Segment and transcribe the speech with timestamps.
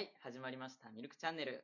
[0.00, 0.88] はい、始まりました。
[0.88, 1.62] ミルクチャンネル。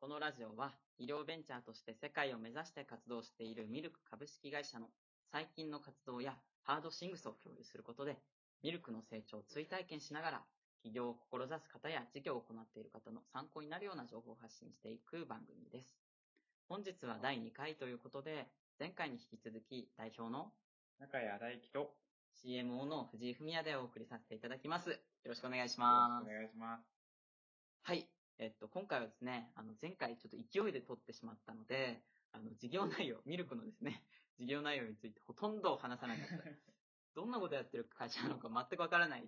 [0.00, 4.86] このラジオは、医療ベンチャーとして世界を目指して活動しているミルク株式会社の
[5.30, 8.16] 最近の活動やハードシングスを共有することで、
[8.62, 10.40] ミルクの成長を追体験しながら、
[10.82, 15.94] 起業を志す方や事業を行っている方の参考になるような情報を発信していく番組です。
[16.70, 18.48] 本日は第2回ということで、
[18.80, 20.52] 前回に引き続き代表の
[20.98, 21.90] 中谷大輝と、よ
[22.32, 24.88] CMO の藤井文也でお送りさせていただきます。
[24.88, 24.96] よ
[25.26, 26.32] ろしくお願いしろますしくお。
[26.32, 26.97] 願いします。
[27.88, 28.06] はい。
[28.38, 34.04] えっと、今回はですね、あの、前回ちょっと勢いで撮ってしまったので、あの、事業内容、ミルクのですね、
[34.36, 36.36] 事業内容についてほとんど話さなかった。
[37.16, 39.26] どんなことやってる会社なのか全くわからない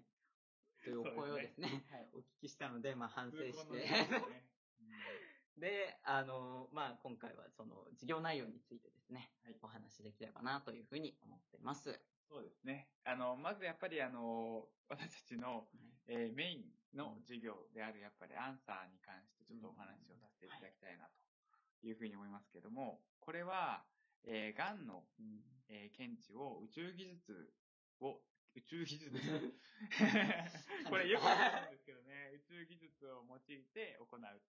[0.84, 2.11] というお声をですね、はい。
[2.12, 4.45] お聞きしたので、まあ反省してですね
[5.56, 11.98] で、あの、まあ今回はその事業内容についてですね、はいお話しできればなというふうに思ってます。
[12.29, 12.91] そうですね。
[13.05, 15.67] あの、まずやっぱりあの、私たちの、
[16.06, 23.83] えーメインの授業である、やっぱりアンサーに関してちょっとお話をさせていただきたいなというふうに思いますけども、これは、
[24.25, 25.41] えー、癌の、うん。
[25.70, 27.55] えー検知を宇宙技術
[28.01, 28.20] を、
[28.56, 29.14] 宇宙技術？
[30.91, 34.42] これよくわかるんですけどね、宇宙技術を用いて行う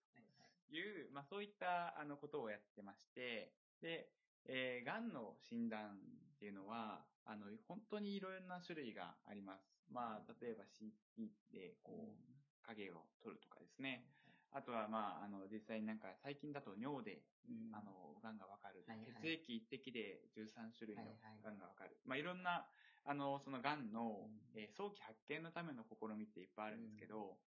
[0.70, 4.08] という、まあそういったあのことをやってまして、で、
[4.46, 6.00] えー、癌の診断
[6.36, 9.70] っていうのは、あの、本当にいろんな種類があります。
[9.90, 14.06] まあ、例えば CT で、こう、影を取るとかですね。
[14.52, 18.82] あとは、まあ、あの、実際になんか最近だと尿で、うんあの、癌がわかる。
[18.86, 21.04] はいはい血液一滴で13種類の
[21.42, 21.96] 癌がわかる。
[22.04, 22.66] まあ、いろんな、
[23.04, 27.38] あの、その癌の、うんえー早期発見のための試みっていっぱいあるんですけど、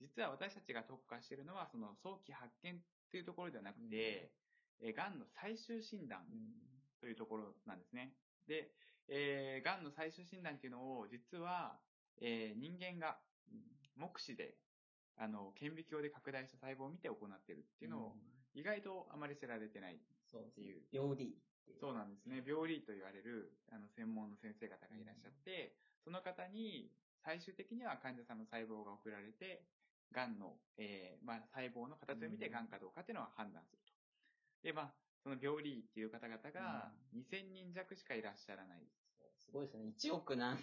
[0.00, 4.30] 実は私たちが特化しているのは、その早期発見っていうところではなくて、
[4.80, 6.54] えー癌の最終診断うん
[7.00, 8.14] というところなんですね。
[8.46, 8.70] で、
[9.08, 11.80] えー、癌の最終診断っていうのを、実は、
[12.20, 13.18] えー人間が
[13.96, 14.54] 目視で、
[15.16, 18.16] あの、顕微鏡で拡大した細胞を見て行っているっていうのを、
[18.54, 19.98] 意外とあまり知られてない。
[20.30, 21.38] そうっていう病理。
[21.80, 22.42] そうなんですね。
[22.46, 26.90] 病理と言われる、あの、専門の先生方がいらっしゃって、その方に、
[27.24, 29.64] 最終的には患者さんの細胞が送られて、
[30.12, 33.92] 癌の、えーまあ、細胞の形を見てうん癌かどうかっていうのは判断すると。
[34.62, 38.84] で、まあ、その病理っていう方々が2000人弱しかいらっしゃらない。
[39.40, 39.92] すごいですね。
[39.98, 40.58] 1億何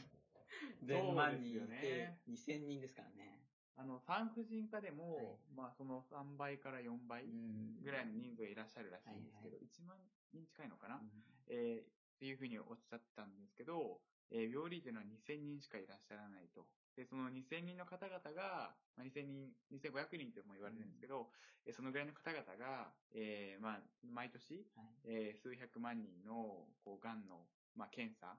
[0.85, 3.47] 千万人いてよね、2000人ですからね。
[3.75, 5.37] あの、産婦人科でも、はい。
[5.55, 7.81] まあ、その3倍から4倍うん。
[7.81, 9.97] ぐらいの人数がいらっしゃるらしいんですけど、はい1万
[10.33, 11.09] 人近いのかな、うん。
[11.47, 16.67] えーっていうふうにおっしゃったんですけど、えー病理っていうのは2000人しかいらっしゃらないと。
[16.95, 21.31] で、その2000人の方々が、まあ、2000人、2500人とも言われるんですけど、
[21.65, 24.99] えーそのぐらいの方々が、えーまあ、毎年、はい。
[25.05, 28.37] えー数百万人の、こう、癌の、まあ、検査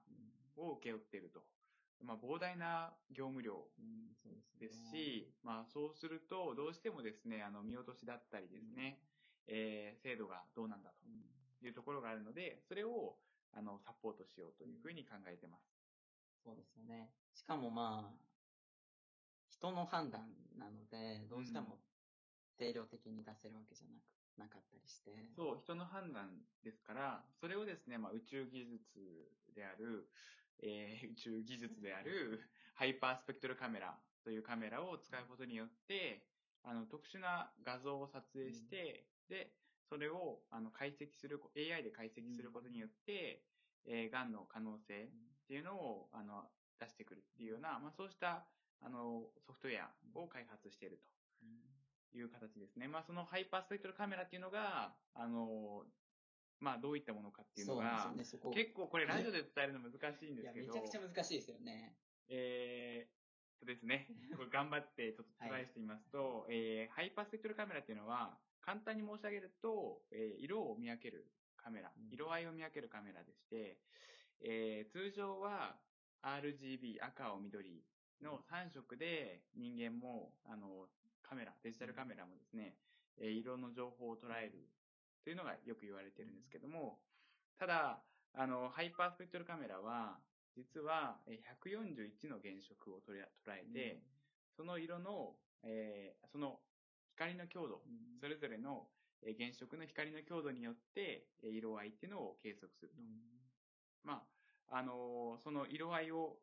[0.55, 1.45] を請け負っていると。
[2.03, 3.67] まあ、膨大な業務量
[4.59, 8.99] でですすし、まあ、そうすると、どうしてもですね、あの、見落としだったりですね、
[9.47, 11.23] えー精度がどうなんだうん
[11.59, 13.15] というところがあるので、それを、
[13.51, 15.63] あの、サポートしようというふうに考えてます。
[16.43, 17.09] そうですよね。
[17.33, 18.23] しかもまあ、
[19.49, 20.27] 人の判断
[20.57, 21.77] なので、どうしても
[22.57, 25.11] 定量的に出せるわけじゃなく、なかったりして。
[25.35, 30.09] そう、人の判断ですから、それをですね、まあ、宇宙技術である、
[30.61, 32.41] えー宇宙技術である、
[32.75, 36.25] ハイパースペクトルカメラというカメラを使うことによって、
[36.63, 39.51] あの、特殊な画像を撮影して、で、
[39.89, 43.43] それを、あの、解析する、AI で解析することによって、
[43.85, 45.09] えー、癌の可能性っ
[45.47, 46.49] ていうのを、あの、
[46.79, 48.45] 出してくるっていうような、まあ、そうした、
[48.81, 51.13] あの、ソフトウェアを開発していると。
[52.15, 52.87] いう形ですね。
[52.87, 55.83] まあ、そのハイパースペクトルカメラっていうのが、あの、
[56.59, 58.23] まあ、どういったものかっていうのが、ね。
[58.55, 61.95] 結構これラジオで伝えるの難しいんですけど、めちゃくちゃ難しいですよね。
[62.29, 63.09] えーっ
[63.59, 71.27] とですね、これ頑張ってちょっとトライしてみますと、えーハイパースペクトルカメラっていうのは、簡単に申し上げると、えー色を見分ける
[71.57, 73.77] カメラうん、色合いを見分けるカメラでして、
[74.41, 75.75] えー通常は
[76.21, 77.83] RGB、赤、青、緑
[78.21, 80.87] の3色で人間も、あの、
[81.21, 82.75] カメラ、デジタルカメラもですね、
[83.17, 84.69] えー色の情報を捉える
[85.23, 86.99] というのがよく言われてるんですけども、
[87.57, 88.03] ただ、
[88.33, 90.19] あの、ハイパースペクトルカメラは、
[90.55, 93.13] 実はえー141の原色を捉
[93.57, 94.03] えて、
[94.55, 96.59] その色の、えーその
[97.15, 98.19] 光の強度、うん。
[98.19, 98.87] それぞれの
[99.21, 103.01] えー原色の光の強度によって、えー色合いっていうのを計測すると。
[104.03, 104.23] ま
[104.69, 106.39] あ、あのーその色合いを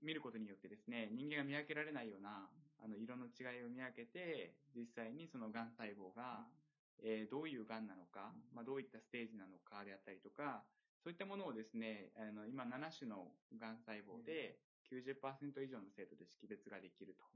[0.00, 6.48] 見ることによってですね、人間が見分けられないような、あの、色の違いを見分けて、実際にその癌細胞が、
[7.02, 10.64] えーどういう癌なのか、まあ、どういったステージなのかであったりとか、
[11.02, 17.26] そういったものをですね、あの、今7種の癌細胞で90%以上の精度で識別ができると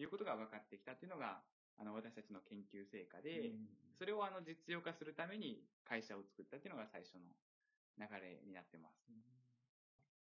[0.00, 1.44] いうことが分かってきたっていうのが、
[1.76, 3.68] あの、私たちの研究成果うで、ん。
[3.98, 7.36] それをあの、実用化するために会社を作ったっていうのが最初の
[7.98, 9.12] 流れになってます。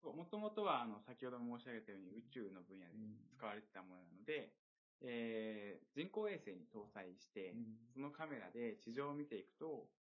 [0.02, 2.94] もともとは、あの、先ほども申し上げたように宇宙の分野で
[3.34, 4.54] 使われてたものなので、
[5.02, 7.56] えー人工衛星に搭載して、
[7.92, 9.90] そのカメラで地上を見ていくと、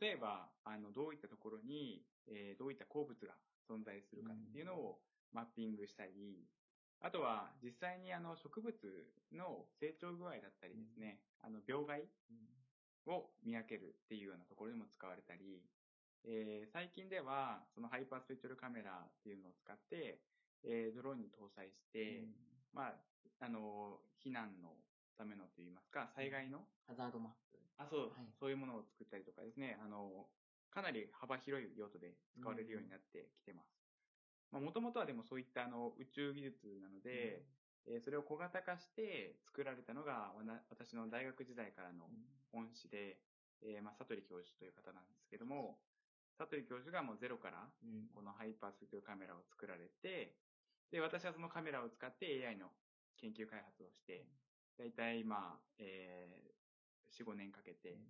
[0.00, 3.34] 例えば、あの、どういったところに、えーどういった鉱物が
[3.68, 5.02] 存在するかっていうのを
[5.32, 6.46] マッピングしたり、
[7.00, 8.76] あとは、実際にあの、植物
[9.32, 12.08] の成長具合だったりですね、あの、病害
[13.06, 15.62] を見分けるっていうようなところにも使われたり、
[16.24, 20.20] えー最近では、そのハイパースペクトルカメラっていうのを使って、
[20.62, 22.28] えードローンに搭載して、
[22.72, 23.00] まあ、
[23.40, 24.76] あの、避難の
[25.16, 27.58] ためのといいますか、災害の、ハザードマップ。
[27.78, 28.32] あ、そう、はい。
[28.38, 30.28] そういうものを作ったりとかですね、あの、
[30.70, 33.80] かなり幅広い用途で使われるようになってきてます。
[34.52, 37.46] まあ、もともとはでもそういったあの、宇宙技術なので、
[37.86, 42.10] えーそれを小型化して作られたのが、わな私の大学時代からの
[42.52, 43.16] 恩師で、
[43.62, 45.80] えーまあ、佐取教授という方なんですけども、
[46.36, 48.08] 佐取教授がもうゼロから、うん。
[48.14, 50.36] このハイパースペクトルカメラを作られて、
[50.90, 52.70] で、私はそのカメラを使って AI の
[53.18, 54.28] 研究開発をして、
[54.78, 58.00] だいたいまあ、えー、4、5年かけて、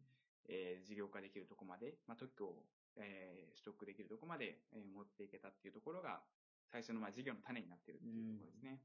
[0.48, 2.66] えー事業化できるとこまで、まあ、特許を、
[2.96, 6.22] えー取得できるとこまで、えー持っていけたっていうところが、
[6.70, 8.82] 最初のまあ事業の種になってるっていうところですね。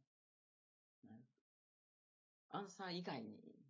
[1.04, 1.46] なるほど
[2.50, 3.66] アンサー以外に、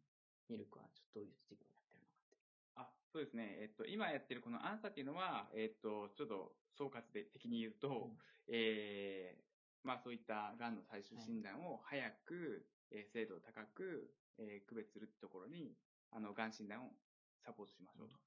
[0.47, 2.37] ミルクはちょっとどういう事業をやってるのかって。
[2.75, 3.57] あ、そうですね。
[3.61, 8.15] えっと、今やってるこのアンサーっていうのは、えっと、ちょっと総括で的に言うと、
[8.47, 9.54] えー
[9.85, 15.77] まあそういった癌の最終診断を早く、えー精度高く、えー区別するところに、
[16.11, 16.91] あの、癌診断を
[17.39, 18.19] サポートしましょうと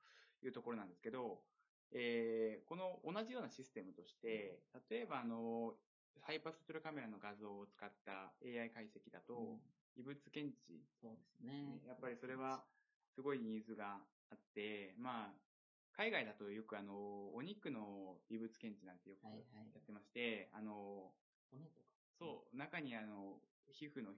[0.47, 1.45] いうところなんですけど、
[1.91, 5.75] えーこの同じようなシステムとして、例えばあの、
[6.21, 9.61] ハイパースペクトルカメラの画像を使った AI 解析だと、
[9.97, 10.87] 異物検知。
[11.01, 11.81] そうですね。
[11.87, 12.65] やっぱりそれは、
[13.15, 15.41] すごいニーズがあって、まあ、
[15.93, 19.81] 海外だとよくあの、お肉の異物検知なんてよくはいやはい。
[19.81, 21.15] ってまして、あの、
[21.51, 21.87] 骨とか。
[22.19, 23.41] そう、中にあの、
[23.73, 24.15] 皮膚の、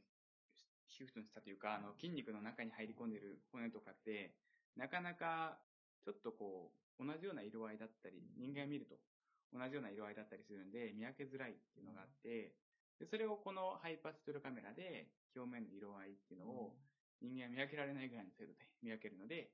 [0.89, 4.37] 皮膚の下というか、あの、筋肉の中に入り込んでる骨とかって、
[4.77, 5.59] なかなか、
[6.05, 8.97] ちょっとこう、同じような色合いだったり、人間が見ると
[9.53, 12.55] 同じような色合いだったりするんで、見分けづらいっていうのがあって、
[12.99, 16.77] でそれをこのハイパーストルカメラで表面の色合いっていうのを
[17.21, 19.53] 人間は見分けられないぐらいの精度で 見分けるので、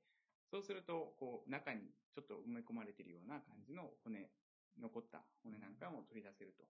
[0.51, 4.31] そうすると、こう、中にちょっと埋め込まれているような感じの骨、
[4.77, 6.63] 残った骨なんかも取り出せると。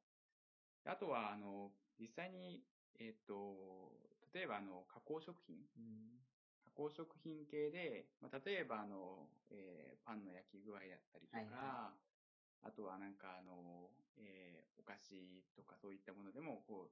[0.87, 2.63] あとは、あの、実際に、
[2.99, 3.91] えっ、と、
[4.33, 6.25] 例えば、あの、加工食品うん。
[6.65, 11.93] 加工食品系で、まあ、例えば、あの、えーパンの焼き具合だったりとか、はいは
[12.61, 16.91] あとはなんか、あの、えーお菓子とかそういったものでも、こ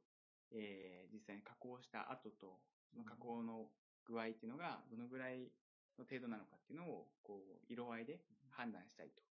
[0.51, 2.61] う、えー実際に加工した後と、
[2.91, 3.71] その加工の
[4.03, 5.53] 具合っていうのが、どのぐらい
[5.97, 8.19] の程度なのかっていうのを、こう、色合いで
[8.49, 9.23] 判断したいと。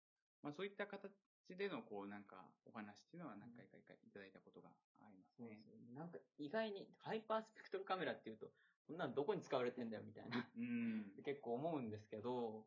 [0.43, 5.57] まあ、そういった形での、こう、なんか、お話っていうのは何回かいただいたことがありますねそうで。
[5.57, 5.95] すよね。
[5.99, 8.47] なんか意外にハイパースペクトルカメラっていうと、
[8.87, 11.05] こんなのどこに使われてんだよみたいな、うん。
[11.25, 12.67] 結構思うんですけど、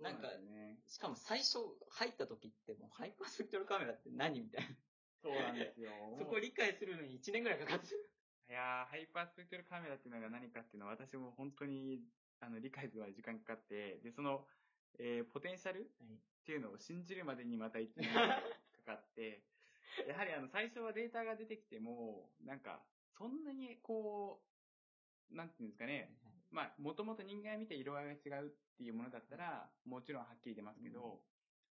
[0.00, 0.80] なんかね。
[0.88, 4.74] しかも最初入った時ってもうハイパースペクトルカメラって何みたいな。
[5.22, 5.90] そうなんですよ。
[6.18, 8.10] そこを理解するのに1年ぐらいかかってる。
[8.48, 12.04] いやー、ハイパースペクトルカメラっていうのが何かっていうのは私も本当に、
[12.40, 14.46] あの、理解するまで時間かかって、で、その、
[14.98, 15.84] えーポテンシャルっ
[16.44, 18.08] ていうのを信じるまでにまた1年
[18.84, 19.42] かかって、
[20.06, 22.84] やはりあの、最初はデータが出てきても、なんか、
[23.16, 24.42] そんなにこ
[25.30, 26.16] う、なんていうんですかね、
[26.50, 31.22] まあ、もともと人間が見て色合いが違うっていうものだったら、もちろんはっきり出ますけど、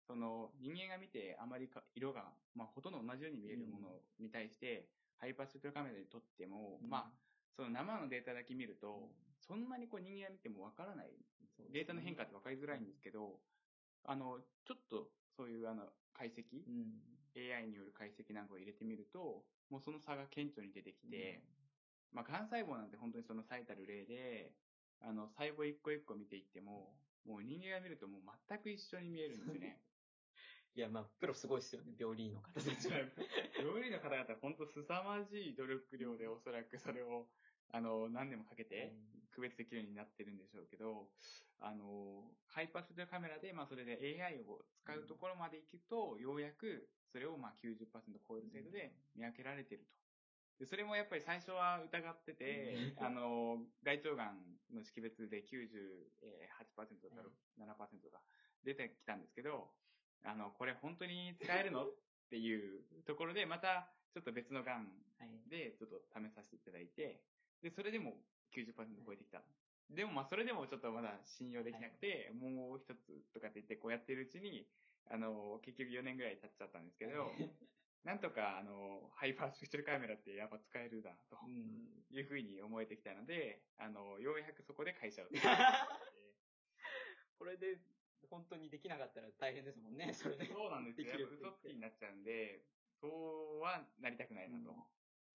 [0.07, 7.13] その人間が見てあまりか色が、まあ、ほとんど同じように見えるものに対して、ハイパースペクトルカメラで撮っても、まあ、
[7.59, 9.11] その生のデータだけ見ると、
[9.43, 11.11] そんなにこう人間が見てもわからない。
[11.75, 13.43] データの変化ってわかりづらいんですけど、
[14.05, 17.03] あの、ちょっとそういうあの、解析、うん。
[17.35, 21.43] AI による解析なんかを入れてみると、もうその差が顕著に出てきて、
[22.13, 24.55] まあ、癌細胞なんて本当にその最たる例で、
[25.01, 26.95] あの、細胞一個一個見ていっても、
[27.27, 29.83] もう人間が見るともう全く一緒に見えるんですよね。
[30.75, 32.99] いや、まあ、プロすごいですよね、病理医の方たちは。
[33.59, 37.27] 料理の方々は本当凄まじい努力量でおそらくそれを、
[37.73, 38.95] あの、何年もかけて
[39.31, 41.11] 区別できるようになってるんでしょうけど、
[41.61, 49.99] あの、ハイパースペクトルカメラで、まあそれで AI を使うところまで行くと、ようやくそれをまあ90%超える精度で見分けられてると。
[50.59, 57.23] で、それもやっぱり最初は疑ってて、あの、大腸がんの識別で98%とか
[57.59, 58.23] 7%とか
[58.65, 59.71] 出てきたんですけど、
[60.25, 61.87] あの、これ本当に使えるの？
[61.87, 61.91] っ
[62.31, 65.49] ていうところで、またちょっと別のがんはい。
[65.49, 67.23] でちょっと試させていただいて、
[67.63, 68.23] で、それでも
[68.55, 68.75] 90%
[69.05, 69.43] 超えてきたっ
[69.91, 74.69] でもまあそれでもちょっとまだ信用できなくて、もう一つとかって言ってこうやってるうちに、
[75.09, 77.33] あの、結局4年ぐらい経っちゃったんですけど、
[78.05, 82.05] なんとかあの、ハイパースペクトルカメラってやっぱ使えるだとうん。
[82.11, 85.29] いうふうに思えてきたので、あの、ようやくそこで会社を。
[87.39, 87.81] これで、
[88.29, 90.47] 本当にできなかったら大変ですもんね、それで。
[90.47, 91.07] そうなんですよ。
[91.07, 92.63] できるって言って嘘つきになっちゃうんで、
[93.01, 93.09] そ
[93.59, 94.77] うはなりたくないなと。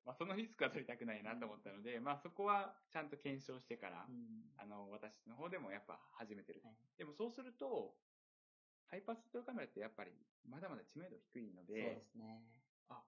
[0.04, 6.62] うんまあそのリスクは取りたくないなと思ったので、まあそこはちゃんと検証してから、うんあの、私の方でもやっぱ始めてる。
[6.64, 7.96] はいでもそうすると、
[8.92, 10.12] ハイパーストルカメラってやっぱり
[10.46, 12.44] まだまだ知名度低いのそうで、ですね。
[12.90, 13.02] あ、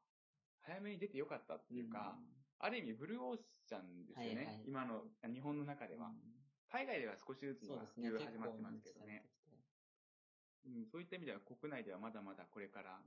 [0.61, 2.17] 早めに出てよかったっていうか、
[2.59, 4.35] ある意味ブルーオーシャンですよね。
[4.35, 6.11] はいはい今の日本の中でうん、は。
[6.71, 7.85] 海外では少しずつ今。
[7.85, 9.29] 普始まってますけどね。
[10.65, 12.99] うん、そういった意味では国内ではまだまだこれから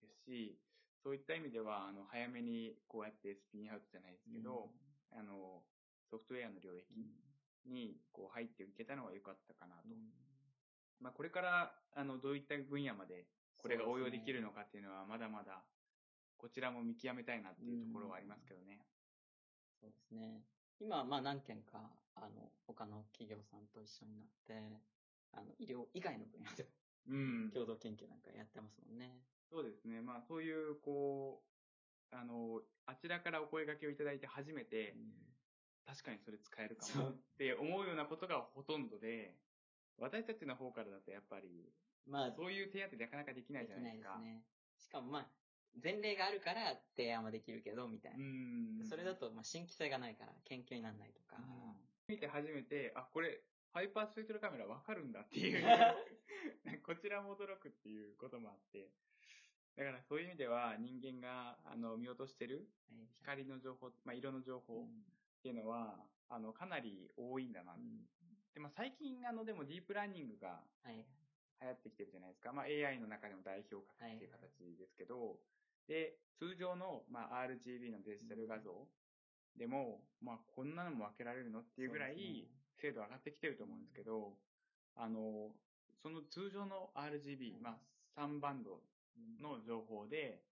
[0.00, 0.56] ですし、
[1.06, 4.74] そういった意味では、あの、早めにこうやってスピンアウトじゃないですけど、
[5.14, 5.62] あの、
[6.10, 6.82] ソフトウェアの領域
[7.64, 9.94] にこう入っていけたのは良かったかなと。
[9.94, 10.10] うん
[10.98, 13.30] まあ、これから、あの、どういった分野まで
[13.62, 14.66] これが応用できるのか。
[14.66, 15.62] かっていうのは、まだまだ、
[16.36, 18.82] こちらも見極めたいなっていうところはありますけどね。
[19.78, 20.42] そうですね。
[20.80, 21.86] 今、まあ何件か、
[22.16, 24.58] あの、他の企業さんと一緒になって、
[25.30, 26.66] あの、医療以外の分野で
[27.06, 27.50] うん。
[27.54, 29.22] 共同研究なんかやってますもんね。
[29.50, 30.00] そうですね。
[30.00, 31.42] まあ、そういう、こ
[32.12, 34.96] う、あの、あちらからお声掛けをいただいて初めて、
[35.86, 39.36] 確かにそれ使えるかもって思うようなことがほとんどで、
[39.98, 41.72] 私たちの方からだとやっぱり、
[42.06, 44.18] まあ、そういう手当てなかなかできないじゃないですか。
[44.18, 44.44] できないですね。
[44.78, 45.26] しかもまあ、
[45.82, 48.18] 前例があるから提案はできるけど、みたいな。
[48.18, 48.84] うん。
[48.88, 51.42] それだと、まあ、新規性がないから、研究にならないとか。
[52.08, 55.62] 見て初めて、あ、これ、ハイパースペクトルカメラわかるんだっていう、
[56.86, 58.88] こちらも驚くっていうこともあって、
[59.76, 65.04] だからそういう意味では人間があの見落としてるはい光の情報、まあ、色の情う報っん
[65.42, 67.74] ていうのは、あの、かなり多いんだな。
[67.74, 68.08] うん
[68.54, 71.06] で、まあ、最近あの、でもディープラーニングがはい。
[71.60, 72.52] 流行ってきてるじゃないですか。
[72.52, 75.40] まあ、AI の中でも代表格っていう形ですけど、
[75.86, 78.88] で、通常の、まあ、RGB のデジタル画像
[79.56, 84.38] でも、まあ、こんなのも分けられるのっていうぐらいね、精度上がってきてると思うんですけど、
[84.94, 85.54] あの、
[86.02, 87.70] その通常の RGB、はいま
[88.14, 88.82] あ、3バンド
[89.40, 90.44] の情報で、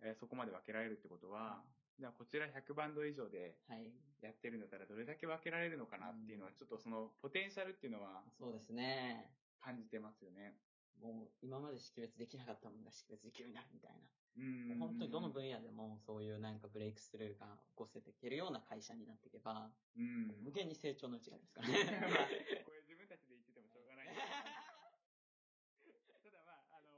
[0.00, 1.62] えーそこまで分けられるってことは、
[1.98, 3.92] じゃあこちら100バンド以上ではい。
[4.20, 9.30] やってるんだったらどれだけ分けられるのかなっていうのは、ちょっとそのポテンシャルっていうのはそうですね。
[9.60, 10.58] 感じてますよね。
[11.00, 14.08] もう、今まで識別できなかったものが識別できるようになるみたいな。
[14.34, 20.28] うん本当にどの分野でもそういうなんかブレイクスルーが起こせていけるような会社になっていけば、うん。
[20.42, 21.68] 無限に成長の余地がありますから
[22.08, 22.64] まあね。
[22.64, 24.51] これ自分たちで言っててもしょうがない。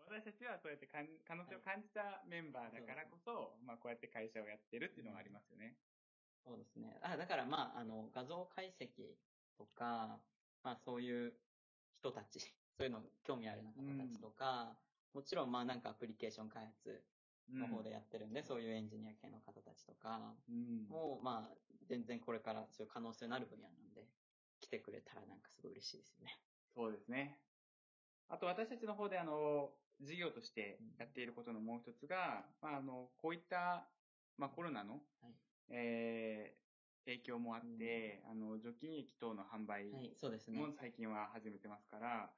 [0.06, 5.76] 私たちはそうやってかん可能性を感じたメンバーだからこそ、まあこうやって会社をやってるっていうのはありますよね。
[6.44, 7.00] そうですね。
[7.00, 9.16] あ、だからまあ、あの、画像解析
[9.56, 10.20] とか、
[10.62, 11.32] まあそういう
[12.00, 12.38] 人たち、
[12.76, 14.76] そういうの興味ある方たちとか、
[15.14, 17.02] もちろんまあなんかアプリケーション開発
[17.48, 20.86] の方でやってるんで、そういうエンジニア系の方たちとか、うん。
[20.88, 21.56] もうまあ、
[21.86, 24.06] 全然これからそういう可能性のある分野なんで、
[24.60, 26.40] 来てくれたらなんかすごい嬉しいですよね。
[26.74, 27.38] そうですね。
[28.28, 29.70] あと私たちの方であの、
[30.00, 33.94] 事業としてやっていることのもう一つが、まああの、こういった、
[34.36, 35.34] まあコロナの、はい。
[35.68, 36.64] えー
[37.06, 40.58] 影響もあって、あの、除菌液等の販売はい、そうですね。
[40.58, 42.34] も最近は始めてますから、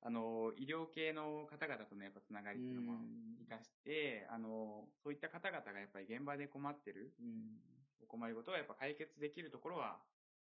[0.00, 3.36] あの、医療系の方々とのやっぱつながりっていうのもうん。
[3.46, 7.60] 活かして、あの、そういった方々がやっぱり現場で困ってるうん。
[8.02, 10.00] お困りごとをやっぱ解決できるところは、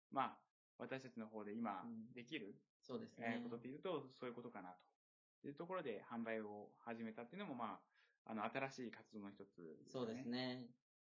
[0.09, 0.37] まあ、
[0.77, 2.13] 私たちの方で今うん。
[2.13, 3.35] できる、そうですね。
[3.35, 4.94] えーことっていうと、そういうことかなと
[5.47, 7.79] いうところで販売を始めたっていうのも、ま
[8.25, 10.29] あ、あの、新しい活動の一つ、そうです。
[10.29, 10.65] ね。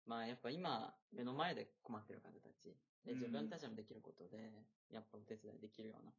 [0.05, 6.11] まあやっぱ今、目の前で困ってる方たち、でうん自分たちもできることで、やっぱお手伝いできるような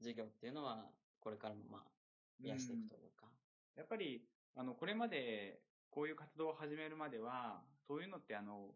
[0.00, 1.82] 事業っていうのは、これからもまあ、
[2.42, 3.26] 増やしていくというか。
[3.76, 4.24] やっぱり、
[4.56, 5.60] あの、これまで、
[5.90, 8.74] こういう活動を始めるまでは、そういうのってあの、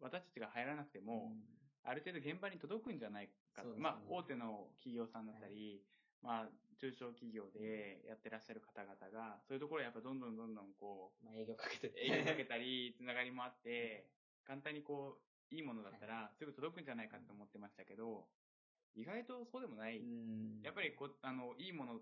[0.00, 3.68] 私たちが入らなくても、うんある程度現場に届くんじゃないかと。
[3.68, 5.80] ねまあ、大手の企業さんだったり、
[6.22, 6.48] まあ、
[6.80, 14.10] 中小企業でやってらっしゃる方々が、そういうところやっぱどんどんどんどんこまあ営業かけてう、営業かけたり、つながりもあって、
[14.44, 15.18] 簡単にこ
[15.50, 18.28] う、いいものだったら、すぐ届くんじゃないかって思ってましたけど、
[18.94, 19.98] 意外とそうでもない。
[19.98, 20.62] うん。
[20.62, 22.00] やっぱりこう、あの、いいもの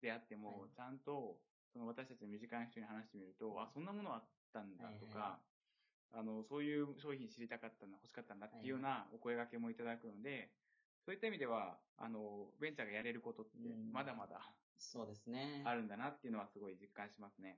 [0.00, 0.70] であっても、はい。
[0.74, 1.40] ちゃんと、
[1.72, 5.40] その私たちの身近な人に話してみると、あ、そんなものあったんだとか、
[6.12, 10.50] あの、そういう商品知りたかったんだ、欲しかったんだっていうようなお声掛けもいただくので、
[11.08, 14.44] そういった意味では、あの、ベンチャーがやれることってうん、まだまだ
[14.76, 15.64] そうですね。
[15.64, 17.56] あるんだなっていうのはすごい実感しますね。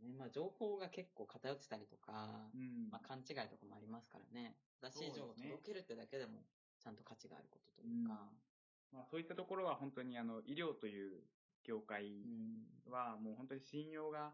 [0.00, 2.86] ねまあ情報が結構偏ってたりとか、うん。
[2.92, 4.54] まあ勘違いとかもありますからね。
[4.80, 6.46] 正しい情報を届けるってだけでも
[6.78, 8.30] ちゃんと価値があることというか。
[8.92, 11.18] まあ、そういったところは本当にあの医療という
[11.64, 12.06] 業界
[12.86, 12.92] うん。
[12.92, 14.30] はもう本当に信用が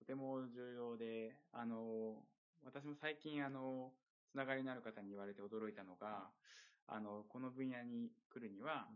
[0.00, 2.26] とても重要で、あの、
[2.64, 3.92] 私も最近あの、
[4.30, 6.30] つながりのある方に言われて驚いたのが、
[6.86, 8.86] あの、この分野に来るには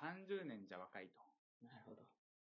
[0.00, 1.20] 30年じゃ若いと。
[1.66, 2.02] なるほど。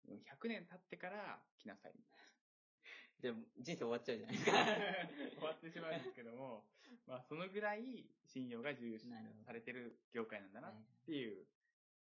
[0.07, 1.93] 100年経ってから来なさい。
[3.21, 4.51] でも、人生終わっちゃうじゃないですか。
[5.39, 6.67] 終わってしまうんですけども、
[7.07, 11.47] まあそのぐらい信用が重視なるほどされてる業界なんだなはいっていう、